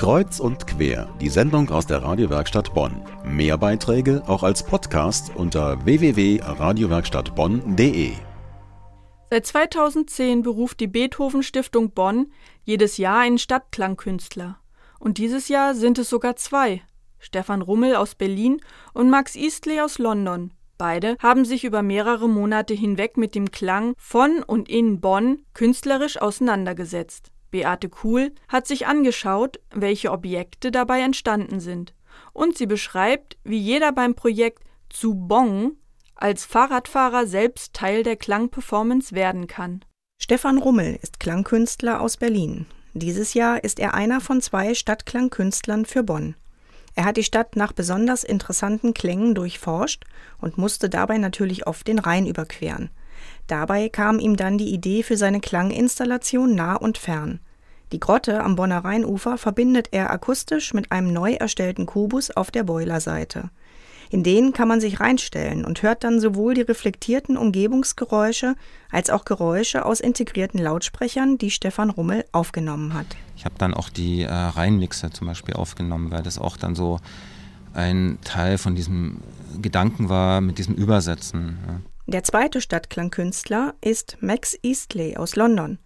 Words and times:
Kreuz 0.00 0.40
und 0.40 0.66
quer, 0.66 1.14
die 1.20 1.28
Sendung 1.28 1.68
aus 1.68 1.86
der 1.86 2.02
Radiowerkstatt 2.02 2.72
Bonn. 2.72 3.02
Mehr 3.22 3.58
Beiträge 3.58 4.22
auch 4.26 4.42
als 4.42 4.64
Podcast 4.64 5.30
unter 5.36 5.84
www.radiowerkstattbonn.de. 5.84 8.12
Seit 9.28 9.44
2010 9.44 10.40
beruft 10.40 10.80
die 10.80 10.86
Beethoven 10.86 11.42
Stiftung 11.42 11.90
Bonn 11.90 12.32
jedes 12.64 12.96
Jahr 12.96 13.18
einen 13.18 13.36
Stadtklangkünstler. 13.36 14.58
Und 14.98 15.18
dieses 15.18 15.48
Jahr 15.48 15.74
sind 15.74 15.98
es 15.98 16.08
sogar 16.08 16.34
zwei. 16.36 16.80
Stefan 17.18 17.60
Rummel 17.60 17.94
aus 17.94 18.14
Berlin 18.14 18.62
und 18.94 19.10
Max 19.10 19.36
Eastley 19.36 19.82
aus 19.82 19.98
London. 19.98 20.54
Beide 20.78 21.18
haben 21.18 21.44
sich 21.44 21.64
über 21.64 21.82
mehrere 21.82 22.26
Monate 22.26 22.72
hinweg 22.72 23.18
mit 23.18 23.34
dem 23.34 23.50
Klang 23.50 23.92
von 23.98 24.42
und 24.42 24.70
in 24.70 25.02
Bonn 25.02 25.42
künstlerisch 25.52 26.18
auseinandergesetzt. 26.18 27.32
Beate 27.50 27.88
Kuhl 27.88 28.32
hat 28.48 28.66
sich 28.66 28.86
angeschaut, 28.86 29.60
welche 29.72 30.12
Objekte 30.12 30.70
dabei 30.70 31.00
entstanden 31.00 31.60
sind. 31.60 31.94
Und 32.32 32.56
sie 32.56 32.66
beschreibt, 32.66 33.38
wie 33.44 33.58
jeder 33.58 33.92
beim 33.92 34.14
Projekt 34.14 34.62
zu 34.88 35.14
Bong 35.14 35.72
als 36.14 36.44
Fahrradfahrer 36.44 37.26
selbst 37.26 37.72
Teil 37.72 38.02
der 38.02 38.16
Klangperformance 38.16 39.14
werden 39.14 39.46
kann. 39.46 39.84
Stefan 40.22 40.58
Rummel 40.58 40.98
ist 41.00 41.18
Klangkünstler 41.18 42.00
aus 42.00 42.18
Berlin. 42.18 42.66
Dieses 42.92 43.34
Jahr 43.34 43.64
ist 43.64 43.78
er 43.78 43.94
einer 43.94 44.20
von 44.20 44.42
zwei 44.42 44.74
Stadtklangkünstlern 44.74 45.86
für 45.86 46.02
Bonn. 46.02 46.34
Er 46.94 47.04
hat 47.04 47.16
die 47.16 47.24
Stadt 47.24 47.56
nach 47.56 47.72
besonders 47.72 48.24
interessanten 48.24 48.94
Klängen 48.94 49.34
durchforscht 49.34 50.04
und 50.38 50.58
musste 50.58 50.90
dabei 50.90 51.18
natürlich 51.18 51.66
oft 51.66 51.86
den 51.86 51.98
Rhein 51.98 52.26
überqueren. 52.26 52.90
Dabei 53.46 53.88
kam 53.88 54.18
ihm 54.18 54.36
dann 54.36 54.58
die 54.58 54.72
Idee 54.72 55.02
für 55.02 55.16
seine 55.16 55.40
Klanginstallation 55.40 56.54
nah 56.54 56.76
und 56.76 56.98
fern. 56.98 57.40
Die 57.92 58.00
Grotte 58.00 58.42
am 58.44 58.54
Bonner 58.54 58.84
Rheinufer 58.84 59.36
verbindet 59.36 59.88
er 59.90 60.10
akustisch 60.10 60.72
mit 60.74 60.92
einem 60.92 61.12
neu 61.12 61.32
erstellten 61.32 61.86
Kubus 61.86 62.30
auf 62.30 62.50
der 62.50 62.62
Boilerseite. 62.62 63.50
In 64.10 64.24
den 64.24 64.52
kann 64.52 64.66
man 64.66 64.80
sich 64.80 64.98
reinstellen 64.98 65.64
und 65.64 65.82
hört 65.82 66.02
dann 66.02 66.20
sowohl 66.20 66.54
die 66.54 66.62
reflektierten 66.62 67.36
Umgebungsgeräusche 67.36 68.56
als 68.90 69.08
auch 69.08 69.24
Geräusche 69.24 69.84
aus 69.84 70.00
integrierten 70.00 70.60
Lautsprechern, 70.60 71.38
die 71.38 71.52
Stefan 71.52 71.90
Rummel 71.90 72.24
aufgenommen 72.32 72.94
hat. 72.94 73.06
Ich 73.36 73.44
habe 73.44 73.54
dann 73.58 73.72
auch 73.72 73.88
die 73.88 74.22
äh, 74.22 74.32
Rheinmixer 74.32 75.12
zum 75.12 75.28
Beispiel 75.28 75.54
aufgenommen, 75.54 76.10
weil 76.10 76.24
das 76.24 76.38
auch 76.38 76.56
dann 76.56 76.74
so 76.74 76.98
ein 77.72 78.18
Teil 78.24 78.58
von 78.58 78.74
diesem 78.74 79.18
Gedanken 79.62 80.08
war 80.08 80.40
mit 80.40 80.58
diesem 80.58 80.74
Übersetzen. 80.74 81.58
Ja. 81.66 81.80
Der 82.10 82.24
zweite 82.24 82.60
Stadtklangkünstler 82.60 83.74
ist 83.80 84.16
Max 84.18 84.58
Eastley 84.64 85.16
aus 85.16 85.36
London. 85.36 85.78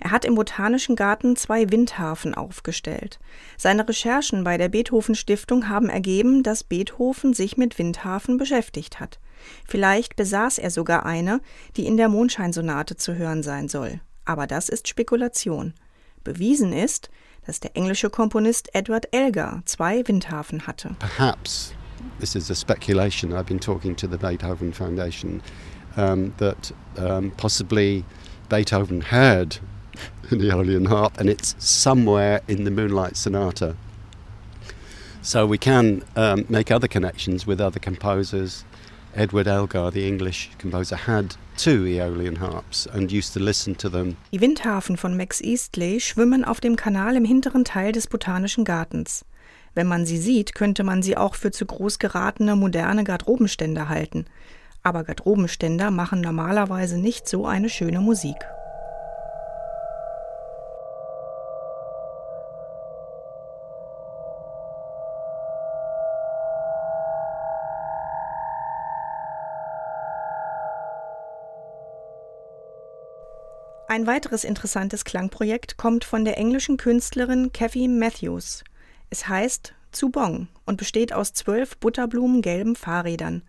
Er 0.00 0.10
hat 0.10 0.24
im 0.24 0.34
Botanischen 0.34 0.96
Garten 0.96 1.36
zwei 1.36 1.70
Windhafen 1.70 2.34
aufgestellt. 2.34 3.20
Seine 3.56 3.88
Recherchen 3.88 4.42
bei 4.42 4.58
der 4.58 4.68
Beethoven 4.68 5.14
Stiftung 5.14 5.68
haben 5.68 5.88
ergeben, 5.88 6.42
dass 6.42 6.64
Beethoven 6.64 7.34
sich 7.34 7.56
mit 7.56 7.78
Windhafen 7.78 8.36
beschäftigt 8.36 8.98
hat. 8.98 9.20
Vielleicht 9.64 10.16
besaß 10.16 10.58
er 10.58 10.72
sogar 10.72 11.06
eine, 11.06 11.40
die 11.76 11.86
in 11.86 11.96
der 11.96 12.08
Mondscheinsonate 12.08 12.96
zu 12.96 13.14
hören 13.14 13.44
sein 13.44 13.68
soll. 13.68 14.00
Aber 14.24 14.48
das 14.48 14.70
ist 14.70 14.88
Spekulation. 14.88 15.74
Bewiesen 16.24 16.72
ist, 16.72 17.10
dass 17.46 17.60
der 17.60 17.76
englische 17.76 18.10
Komponist 18.10 18.74
Edward 18.74 19.14
Elgar 19.14 19.62
zwei 19.66 20.02
Windhafen 20.08 20.66
hatte. 20.66 20.96
Perhaps 20.98 21.74
this 22.18 22.36
is 22.36 22.50
a 22.50 22.54
speculation. 22.54 23.32
I've 23.32 23.46
been 23.46 23.58
talking 23.58 23.94
to 23.96 24.06
the 24.06 24.18
Beethoven 24.18 24.72
Foundation 24.72 25.42
um, 25.96 26.34
that 26.38 26.72
um, 26.96 27.30
possibly 27.32 28.04
Beethoven 28.48 29.00
heard 29.00 29.58
the 30.30 30.50
Aeolian 30.50 30.86
harp 30.86 31.18
and 31.18 31.28
it's 31.28 31.54
somewhere 31.58 32.40
in 32.48 32.64
the 32.64 32.70
Moonlight 32.70 33.16
Sonata. 33.16 33.76
So 35.22 35.46
we 35.46 35.58
can 35.58 36.02
um, 36.16 36.46
make 36.48 36.70
other 36.70 36.88
connections 36.88 37.46
with 37.46 37.60
other 37.60 37.78
composers. 37.78 38.64
Edward 39.14 39.48
Elgar, 39.48 39.90
the 39.90 40.06
English 40.06 40.50
composer, 40.56 40.96
had 40.96 41.36
two 41.56 41.84
Aeolian 41.84 42.36
harps 42.36 42.86
and 42.86 43.10
used 43.10 43.32
to 43.34 43.40
listen 43.40 43.74
to 43.74 43.88
them. 43.88 44.16
Die 44.32 44.38
Windhafen 44.38 44.96
von 44.96 45.16
Max 45.16 45.40
Eastley 45.40 46.00
schwimmen 46.00 46.44
auf 46.44 46.60
dem 46.60 46.76
Kanal 46.76 47.16
im 47.16 47.24
hinteren 47.24 47.64
Teil 47.64 47.92
des 47.92 48.06
Botanischen 48.06 48.64
Gartens. 48.64 49.24
Wenn 49.74 49.86
man 49.86 50.04
sie 50.04 50.18
sieht, 50.18 50.54
könnte 50.54 50.82
man 50.82 51.02
sie 51.02 51.16
auch 51.16 51.34
für 51.34 51.50
zu 51.50 51.64
groß 51.64 51.98
geratene 51.98 52.56
moderne 52.56 53.04
Garderobenständer 53.04 53.88
halten. 53.88 54.26
Aber 54.82 55.04
Garderobenständer 55.04 55.90
machen 55.90 56.20
normalerweise 56.20 56.98
nicht 56.98 57.28
so 57.28 57.46
eine 57.46 57.68
schöne 57.68 58.00
Musik. 58.00 58.36
Ein 73.90 74.06
weiteres 74.06 74.44
interessantes 74.44 75.04
Klangprojekt 75.04 75.76
kommt 75.76 76.04
von 76.04 76.24
der 76.24 76.38
englischen 76.38 76.76
Künstlerin 76.76 77.50
Kathy 77.52 77.88
Matthews. 77.88 78.62
Es 79.10 79.26
heißt 79.26 79.74
Zubong 79.90 80.46
und 80.66 80.76
besteht 80.76 81.12
aus 81.12 81.32
zwölf 81.32 81.76
butterblumengelben 81.78 82.76
Fahrrädern. 82.76 83.42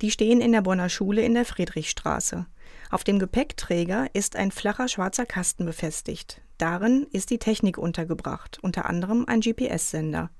Die 0.00 0.10
stehen 0.10 0.40
in 0.40 0.50
der 0.50 0.62
Bonner 0.62 0.88
Schule 0.88 1.22
in 1.22 1.34
der 1.34 1.44
Friedrichstraße. 1.44 2.46
Auf 2.90 3.04
dem 3.04 3.20
Gepäckträger 3.20 4.08
ist 4.12 4.34
ein 4.34 4.50
flacher 4.50 4.88
schwarzer 4.88 5.24
Kasten 5.24 5.64
befestigt. 5.66 6.42
Darin 6.58 7.06
ist 7.12 7.30
die 7.30 7.38
Technik 7.38 7.78
untergebracht, 7.78 8.58
unter 8.60 8.86
anderem 8.86 9.24
ein 9.26 9.40
GPS-Sender. 9.40 10.30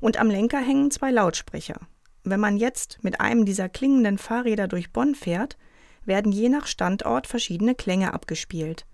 Und 0.00 0.16
am 0.16 0.30
Lenker 0.30 0.60
hängen 0.60 0.90
zwei 0.90 1.10
Lautsprecher. 1.10 1.80
Wenn 2.24 2.40
man 2.40 2.56
jetzt 2.56 2.98
mit 3.02 3.20
einem 3.20 3.44
dieser 3.44 3.68
klingenden 3.68 4.16
Fahrräder 4.16 4.66
durch 4.66 4.92
Bonn 4.92 5.14
fährt, 5.14 5.58
werden 6.06 6.32
je 6.32 6.48
nach 6.48 6.66
Standort 6.66 7.26
verschiedene 7.26 7.74
Klänge 7.74 8.14
abgespielt. 8.14 8.86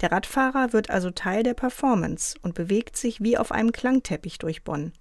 Der 0.00 0.12
Radfahrer 0.12 0.72
wird 0.72 0.88
also 0.88 1.10
Teil 1.10 1.42
der 1.42 1.54
Performance 1.54 2.34
und 2.42 2.54
bewegt 2.54 2.96
sich 2.96 3.20
wie 3.20 3.36
auf 3.36 3.52
einem 3.52 3.72
Klangteppich 3.72 4.38
durch 4.38 4.64
Bonn. 4.64 4.92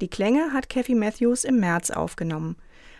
Die 0.00 0.08
Klänge 0.08 0.52
hat 0.52 0.68
Kathy 0.68 0.94
Matthews 0.94 1.44
im 1.44 1.60
März 1.60 1.90
aufgenommen. 1.90 2.56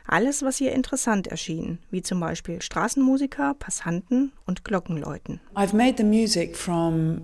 Alles, 0.06 0.43
was 0.43 0.60
ihr 0.60 0.72
interessant 0.72 1.27
erschien, 1.27 1.78
wie 1.91 2.03
zum 2.03 2.21
Beispiel 2.21 2.62
Straßenmusiker, 2.62 3.55
Passanten 3.59 4.32
und 4.47 4.65
Glockenläuten. 4.65 5.41
I've 5.55 5.75
made 5.75 5.97
the 5.97 6.05
music 6.05 6.56
from 6.56 7.22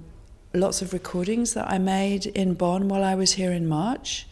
lots 0.53 0.83
of 0.83 0.93
recordings 0.93 1.55
that 1.55 1.71
I 1.73 1.79
made 1.79 2.29
in 2.29 2.57
Bonn 2.57 2.91
while 2.91 3.05
I 3.05 3.19
was 3.19 3.37
here 3.37 3.55
in 3.55 3.67
March. 3.67 4.27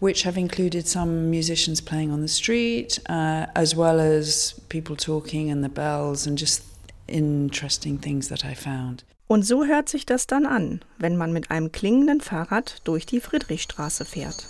which 0.00 0.24
have 0.24 0.38
included 0.38 0.88
some 0.88 1.30
musicians 1.30 1.78
playing 1.82 2.10
on 2.10 2.22
the 2.22 2.28
street, 2.28 2.98
uh, 3.10 3.46
as 3.54 3.76
well 3.76 4.00
as 4.00 4.54
people 4.70 4.96
talking 4.96 5.50
and 5.50 5.62
the 5.62 5.68
bells 5.68 6.26
and 6.26 6.38
just 6.38 6.62
interesting 7.06 7.98
things 7.98 8.28
that 8.28 8.42
I 8.42 8.54
found. 8.54 9.04
Und 9.30 9.46
so 9.46 9.64
hört 9.64 9.88
sich 9.88 10.06
das 10.06 10.26
dann 10.26 10.44
an, 10.44 10.80
wenn 10.98 11.16
man 11.16 11.32
mit 11.32 11.52
einem 11.52 11.70
klingenden 11.70 12.20
Fahrrad 12.20 12.80
durch 12.82 13.06
die 13.06 13.20
Friedrichstraße 13.20 14.04
fährt. 14.04 14.48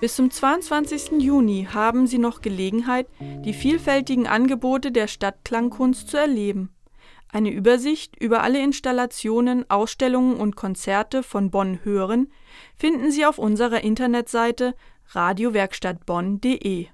Bis 0.00 0.16
zum 0.16 0.32
22. 0.32 1.22
Juni 1.22 1.68
haben 1.72 2.08
Sie 2.08 2.18
noch 2.18 2.40
Gelegenheit, 2.40 3.06
die 3.20 3.52
vielfältigen 3.52 4.26
Angebote 4.26 4.90
der 4.90 5.06
Stadtklangkunst 5.06 6.08
zu 6.08 6.16
erleben. 6.16 6.70
Eine 7.30 7.52
Übersicht 7.52 8.20
über 8.20 8.42
alle 8.42 8.60
Installationen, 8.60 9.70
Ausstellungen 9.70 10.38
und 10.38 10.56
Konzerte 10.56 11.22
von 11.22 11.52
Bonn 11.52 11.84
Hören 11.84 12.32
finden 12.74 13.12
Sie 13.12 13.24
auf 13.26 13.38
unserer 13.38 13.84
Internetseite 13.84 14.74
radiowerkstattbonn.de 15.10 16.88